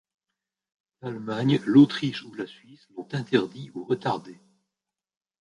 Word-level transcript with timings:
L'Allemagne, 1.03 1.61
l'Autriche 1.67 2.23
ou 2.23 2.33
la 2.33 2.47
Suisse 2.47 2.87
l'ont 2.97 3.07
interdit 3.13 3.69
ou 3.75 3.83
retardé. 3.85 4.39